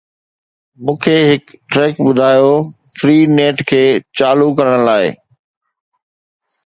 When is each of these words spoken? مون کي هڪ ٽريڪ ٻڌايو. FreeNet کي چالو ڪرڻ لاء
مون 0.83 0.95
کي 1.03 1.17
هڪ 1.31 1.43
ٽريڪ 1.71 1.93
ٻڌايو. 2.05 2.49
FreeNet 2.97 3.57
کي 3.69 3.83
چالو 4.17 4.47
ڪرڻ 4.57 4.75
لاء 4.89 5.05